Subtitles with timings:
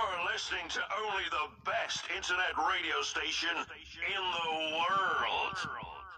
[0.00, 5.56] You're listening to only the best internet radio station in the world.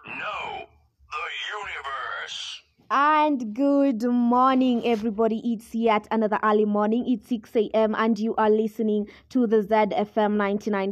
[0.07, 0.67] No,
[1.11, 2.61] the universe.
[2.95, 5.41] And good morning, everybody.
[5.51, 7.11] It's yet another early morning.
[7.11, 10.35] It's 6 a.m., and you are listening to the ZFM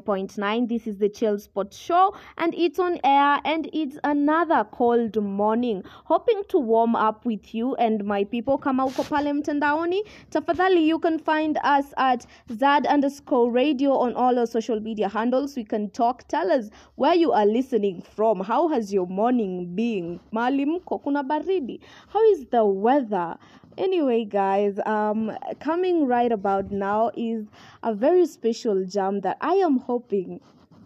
[0.02, 0.68] 99.9.
[0.68, 5.84] This is the Chill Spot Show, and it's on air, and it's another cold morning.
[6.06, 8.58] Hoping to warm up with you and my people.
[8.58, 14.40] Kama uko pale mtandaoni, tafadhali you can find us at Z underscore radio on all
[14.40, 15.56] our social media handles.
[15.56, 16.28] We can talk.
[16.28, 18.40] Tell us where you are listening from.
[18.40, 20.20] How has your morning been?
[20.34, 21.80] Malimko, mko kuna baridi?
[22.10, 23.38] How is the weather?
[23.78, 27.48] Anyway, guys, um, coming right about now is
[27.84, 30.42] a very special jam that I am hoping.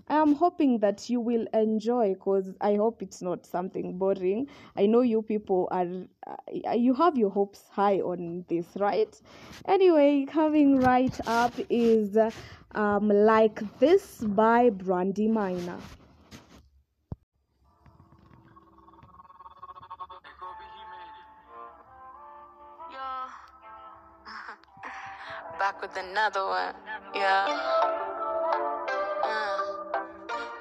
[0.07, 4.47] I am hoping that you will enjoy because I hope it's not something boring.
[4.75, 5.87] I know you people are,
[6.27, 9.19] uh, you have your hopes high on this, right?
[9.67, 12.17] Anyway, coming right up is
[12.75, 15.79] um, Like This by Brandy Maina.
[25.57, 26.75] Back with another one.
[27.15, 27.47] Yeah.
[29.23, 29.61] Uh,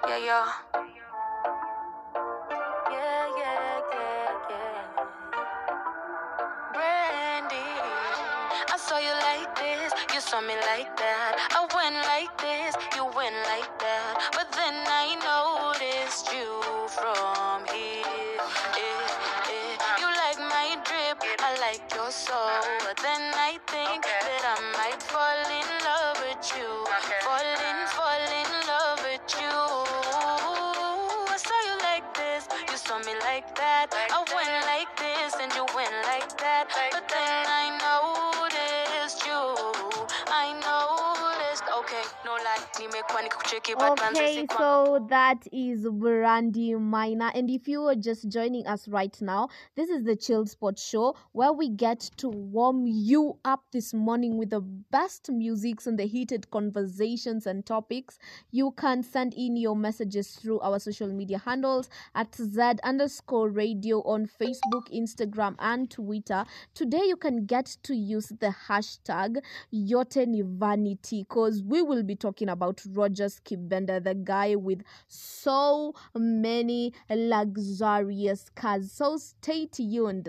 [0.08, 0.46] yeah, yeah.
[2.90, 4.78] Yeah, yeah, yeah, yeah.
[6.72, 7.68] Brandy,
[8.70, 11.32] I saw you like this, you saw me like that.
[11.50, 12.63] I went like this,
[41.84, 47.30] Okay, no lie, nimekuwa nikucheki but manze Okay, so that is Brandy Maina.
[47.34, 51.14] And if you are just joining us right now, this is the Chill Spot Show
[51.32, 56.06] where we get to warm you up this morning with the best musics and the
[56.06, 58.18] heated conversations and topics.
[58.50, 64.00] You can send in your messages through our social media handles at Z underscore radio
[64.04, 66.46] on Facebook, Instagram, and Twitter.
[66.72, 69.36] Today, you can get to use the hashtag
[69.70, 75.94] Yote ni Vanity because we will be talking about Rogers Kipembe, the guy with so
[76.14, 78.92] many luxurious cars.
[78.92, 80.28] So stay tuned.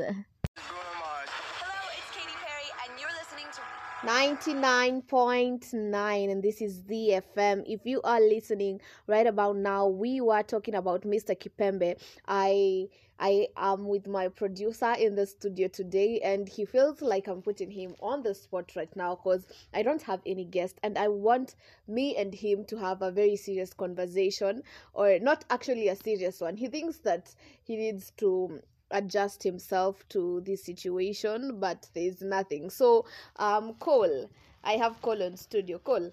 [4.06, 7.64] 99.9 and this is the FM.
[7.66, 11.36] If you are listening right about now, we were talking about Mr.
[11.36, 11.98] Kipembe.
[12.28, 12.88] I
[13.20, 17.72] I am with my producer in the studio today and he feels like I'm putting
[17.72, 21.56] him on the spot right now because I don't have any guest and I want
[21.88, 24.62] me and him to have a very serious conversation
[24.94, 26.58] or not actually a serious one.
[26.58, 27.34] He thinks that
[27.64, 33.06] he needs to adjust himself to this situation but there's nothing so
[33.40, 34.30] um cole
[34.64, 36.12] i have cole on studio cole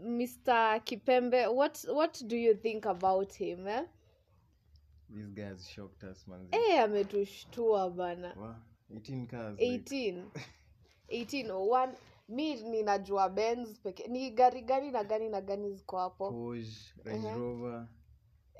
[0.00, 3.82] mr kipembe what what do you think about him eh?
[5.10, 6.48] These guys shocked us, man.
[6.50, 8.54] Eh, ametushtua bana Wow,
[8.96, 9.60] 18 cars.
[9.60, 10.24] like, 18
[11.08, 11.50] 18
[11.82, 11.92] one
[12.28, 17.28] mi ninajua benz peke ni gari gani na gani na gani ziko hapo Porsche, Range
[17.28, 17.84] Uh-huh.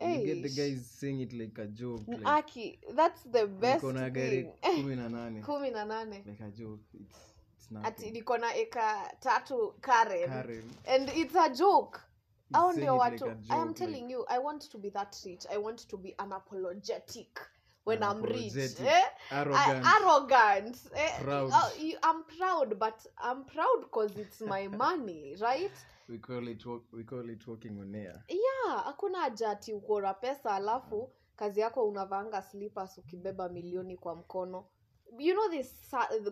[0.01, 2.03] You get the guys saying it like a joke.
[2.07, 5.43] Like, aki that's the best niko na gari kumi na nane.
[5.47, 6.81] kumi na nane Like a joke.
[6.95, 7.19] It's,
[7.59, 10.71] it's ati niko na eka tatu karen Karen.
[10.87, 12.01] and it's a joke
[12.49, 15.17] He's au ndio watu like i am telling like, you i want to be that
[15.25, 17.41] rich i want to be unapologetic
[17.85, 19.03] when i'm rich eh?
[19.31, 19.85] arrogant.
[19.87, 21.23] I, arrogant eh?
[21.23, 21.51] Proud.
[21.53, 25.73] Oh, you, i'm proud but i'm proud because it's my money right
[26.09, 28.23] we call it we call it walking on air.
[28.29, 34.65] yeah hakuna haja ati ukora pesa alafu kazi yako unavaanga slippers ukibeba milioni kwa mkono
[35.19, 35.75] you know this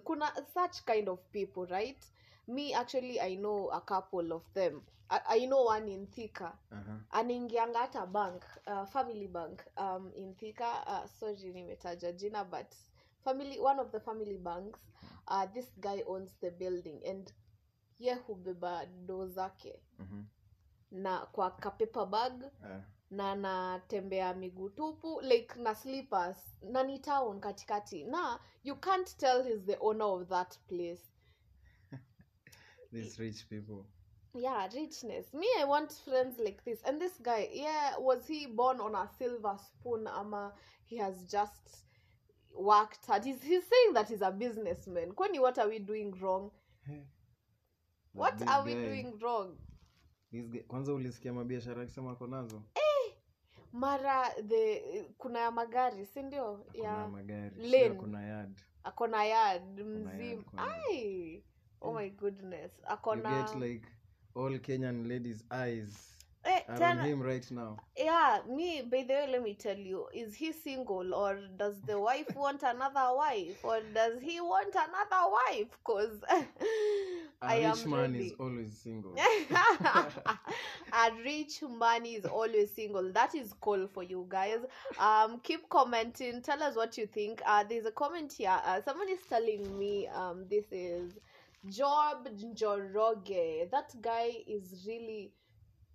[0.04, 2.04] kuna such kind of people right
[2.48, 4.82] me actually i know a couple of them.
[5.10, 6.52] I, I know one in thika.
[6.72, 6.96] Uh-huh.
[7.10, 10.86] anaingianga hata bank uh, family bank um, in thika.
[10.86, 12.74] Uh, sorry nimetaja jina but
[13.24, 14.80] family one of the family banks
[15.28, 17.32] uh, this guy owns the building and
[17.98, 19.80] ye hubeba doo zake.
[19.98, 20.24] Mhm.
[20.90, 22.80] na kwa kapepa bag Ah,
[23.10, 28.04] na natembea miguu tupu like na slippers na ni town katikati.
[28.04, 31.11] Na you can't tell he's the owner of that place
[32.92, 33.86] these rich people.
[34.34, 35.34] yeah richness.
[35.34, 36.82] Me i want friends like this.
[36.86, 40.52] And this guy yeah was he born on a silver spoon ama
[40.84, 41.84] he has just
[42.54, 43.24] worked hard?
[43.24, 45.12] He's, he's saying that he's a businessman.
[45.12, 46.50] Kwani what are we doing wrong?
[46.86, 47.04] Hey.
[48.12, 49.56] what are are we doing wrong?
[50.32, 52.62] Guy- kwanza ulisikia mabiashara akisema ako nazo?
[53.72, 54.82] Mara the
[55.18, 56.66] kuna ya magari si ndio?
[56.74, 57.94] Ya magari lane.
[57.94, 58.60] kuna yard.
[58.84, 60.44] Akona yard mzima.
[60.56, 61.44] ai
[61.82, 62.72] oh my goodness.
[63.10, 63.84] You akona get like
[64.34, 67.80] all kenyan ladies eyes eh, are on him right now.
[67.96, 71.98] Yeah me by the way let me tell you is he single or does the
[72.00, 73.58] wife want another wife?
[73.64, 75.70] Or does he want another wife?
[75.70, 76.22] Because
[77.42, 79.22] a i am rich man ready is always single.
[80.92, 83.12] A rich man is always single.
[83.12, 84.60] That is call for you guys.
[84.98, 86.42] Um keep commenting.
[86.42, 87.42] Tell us what you think.
[87.44, 88.60] Uh there's a comment here.
[88.64, 91.18] Uh, someone is telling me um this is
[91.64, 95.32] job njoroge that guy is really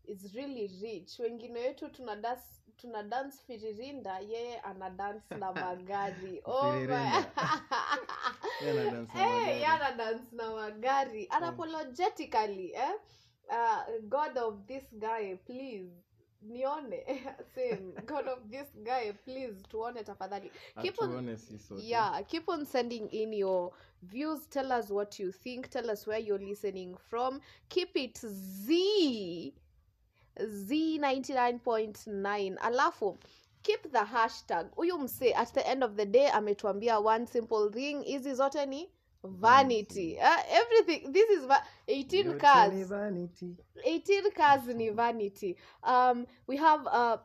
[0.06, 6.42] is really rich wengine wetu tuna dance tuna dance firirinda yeye ana dance na magari
[6.46, 6.88] oh my
[8.68, 9.58] ana dance na magari.
[9.70, 12.94] anapologetically dance na magari unapologetically eh?
[13.50, 15.92] uh, god of this guy please
[16.42, 17.04] nione
[17.56, 17.94] same.
[18.06, 20.52] God of this guy please tuone tafadhali.
[20.82, 21.38] Keep on
[21.78, 23.72] yeah keep on sending in your
[24.04, 24.48] views.
[24.48, 25.70] Tell us what you think.
[25.70, 27.42] Tell us where you're listening from.
[27.70, 29.54] Keep it z.
[30.40, 33.18] Z99.9 alafu
[33.64, 34.66] keep the hashtag.
[34.76, 38.04] Huyu msee at the end of the day ametuambia one simple thing.
[38.04, 38.90] Hizi zote ni
[39.24, 40.20] vanity.
[40.20, 41.12] Uh, everything.
[41.12, 42.74] This is va- 18 Yote cars.
[42.84, 43.56] vanity.
[43.84, 45.58] 18 cars ni vanity.
[45.84, 47.18] Um we have uh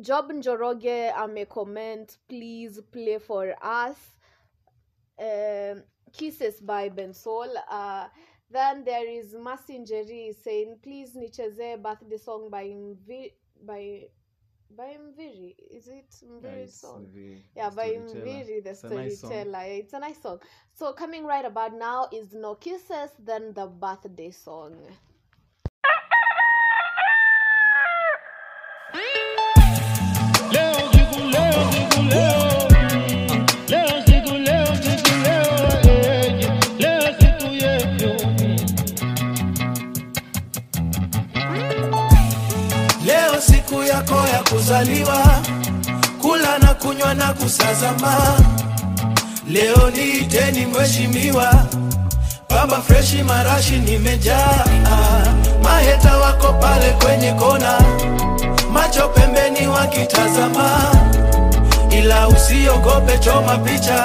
[0.00, 3.96] job njoroge amecomment please play for us.
[5.18, 5.82] Um
[6.12, 8.08] kisses by Bensoul uh
[8.50, 13.32] then there is masinjeri saying please nichezee birthday song by Mvi,
[13.64, 14.08] by
[14.70, 17.06] by mviri is it mviri Nice, song?
[17.06, 18.20] Mviri, yeah by storyteller.
[18.20, 20.40] mviri the It's a nice storyteller it's a nice song.
[20.72, 24.76] So coming right about now is no kisses then the birthday song
[44.80, 45.42] ya kuzaliwa,
[46.20, 48.16] kula na kunywa na kusazama.
[49.48, 51.52] Leo niiteni mheshimiwa,
[52.48, 54.64] baba freshi marashi nimejaa.
[55.62, 57.78] Maheta wako pale kwenye kona,
[58.72, 60.80] macho pembeni wakitazama,
[61.90, 64.04] ila usiogope, choma picha,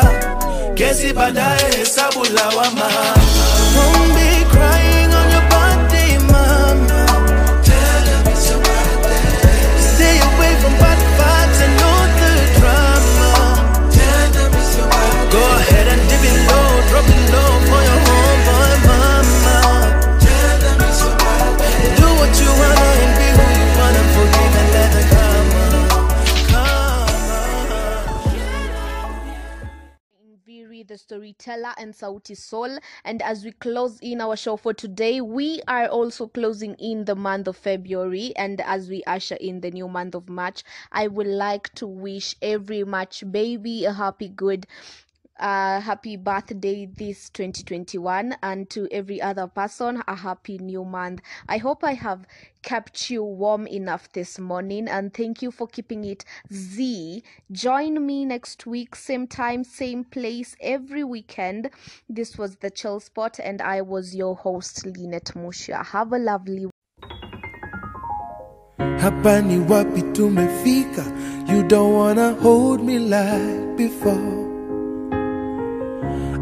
[0.74, 3.15] kesi baadaye, hesabu lawama.
[31.46, 32.80] Storyteller, and Sauti Sol.
[33.04, 37.16] And as we close in our show for today, we are also closing in the
[37.16, 38.34] month of February.
[38.36, 42.36] And as we usher in the new month of March, I would like to wish
[42.42, 44.66] every March baby a happy, good,
[45.40, 51.22] uh, happy birthday this 2021 and to every other person a happy new month.
[51.50, 52.26] I hope i have
[52.62, 57.24] kept you warm enough this morning and thank you for keeping it z.
[57.52, 61.70] Join me next week same time same place every weekend.
[62.10, 65.86] This was the chill spot and i was your host linet mushia.
[65.86, 66.68] Have a lovely
[68.78, 71.04] Hapa ni wapi tumefika?
[71.48, 74.45] You don't wanna hold me like before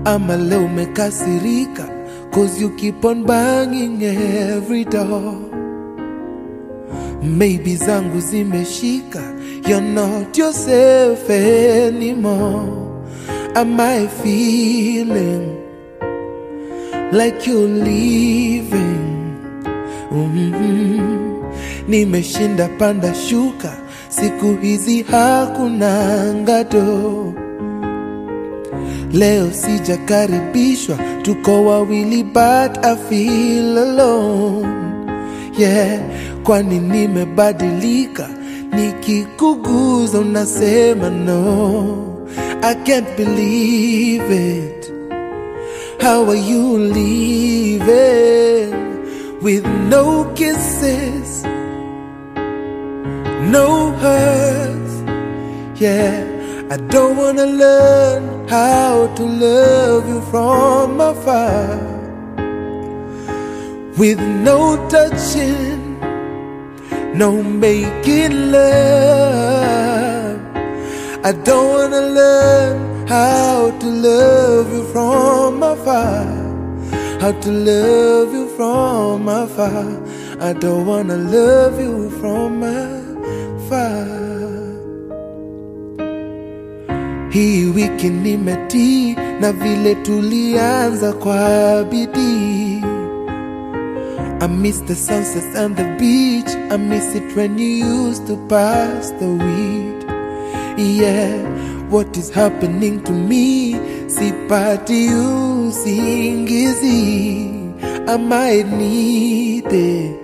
[0.06, 1.90] Ama leo umekasirika
[2.32, 5.36] Cause you keep on banging every door.
[7.22, 9.22] Maybe zangu zimeshika
[9.68, 13.06] You're not yourself anymore.
[13.56, 15.58] Am I feeling
[17.12, 19.04] Like you're leaving?
[20.12, 21.24] Mm
[21.88, 23.74] Nimeshinda panda shuka,
[24.10, 27.34] siku hizi hakuna ngado.
[29.14, 34.68] Leo sijakaribishwa, tuko wawili but I feel alone.
[35.58, 36.00] Yeah,
[36.44, 38.30] kwani nimebadilika,
[38.72, 41.98] nikikuguza unasema no.
[42.62, 44.92] I can't believe it.
[46.02, 47.84] How are you leaving
[49.42, 51.44] with no kisses,
[53.52, 54.94] no hugs?
[55.82, 56.24] Yeah,
[56.72, 61.94] I don't wanna learn how to love you from afar.
[63.98, 66.00] with no touching,
[67.16, 70.40] no making love.
[71.24, 76.26] I don't wanna learn how to love you from afar,
[77.22, 80.02] how to love you from afar.
[80.40, 83.03] I don't wanna love you from afar.
[87.34, 92.84] Hii wiki nimetii na vile tulianza kwa bidii.
[94.40, 96.50] I miss the sunsets and the beach.
[96.72, 100.04] I miss it when you used to pass the weed.
[100.78, 101.40] Yeah,
[101.92, 103.76] what is happening to me?
[104.08, 105.10] Sipati
[105.68, 106.94] usingizi.
[108.08, 110.20] I might need it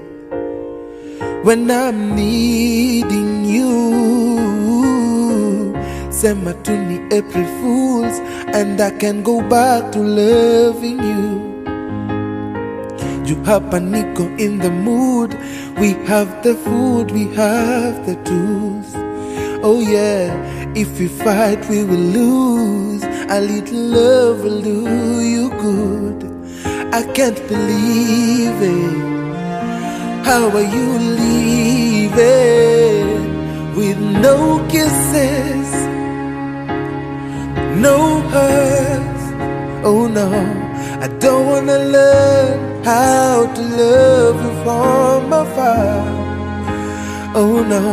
[1.45, 4.98] when I'm needing you.
[6.19, 8.19] Tu ni April Fools
[8.53, 11.39] and I can go back to loving you.
[13.25, 15.37] You hapa niko in the mood.
[15.79, 18.93] We have the food, we have the tools.
[19.63, 20.27] Oh yeah,
[20.75, 23.03] if we fight, we will lose.
[23.29, 26.25] A little love will do you good.
[26.91, 28.97] I can't believe it.
[30.27, 32.59] How are you leaving
[33.73, 33.97] with
[34.27, 35.58] no kisses,
[37.87, 39.25] no hugs?
[39.83, 40.27] Oh no,
[41.05, 46.01] I don't wanna learn how to love you from afar.
[47.41, 47.85] Oh no,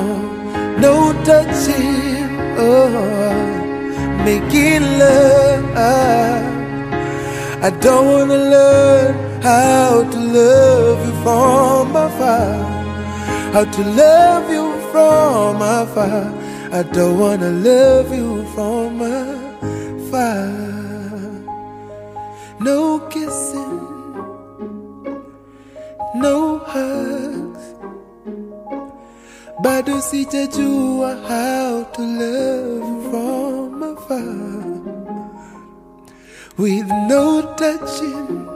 [0.85, 2.29] no touching,
[2.59, 3.33] oh,
[4.25, 5.47] making love.
[7.67, 12.55] I don't wanna learn how to love you from afar.
[13.53, 16.33] How to love you from afar.
[16.71, 19.36] I don't wanna love you from afar.
[22.59, 23.81] No kissing,
[26.15, 27.65] no hugs.
[29.63, 34.77] Bado sijajua how to love from afar
[36.57, 38.47] with no touching,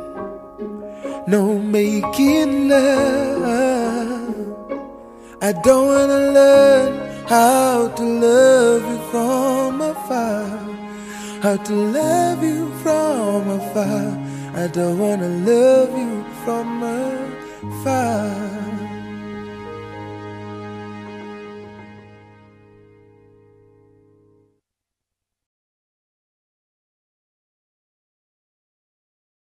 [1.27, 4.01] no making love.
[5.43, 6.93] I don't wanna learn
[7.27, 10.49] how to love you from afar,
[11.43, 14.19] how to love you from afar.
[14.55, 18.60] I don't wanna love you from afar.